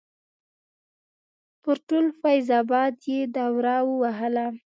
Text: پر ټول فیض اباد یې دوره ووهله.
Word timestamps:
پر 1.63 1.77
ټول 1.87 2.05
فیض 2.19 2.47
اباد 2.61 2.93
یې 3.11 3.19
دوره 3.35 3.75
ووهله. 3.89 4.47